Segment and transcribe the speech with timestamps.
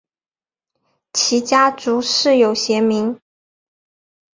[1.13, 3.21] 其家族世有贤名。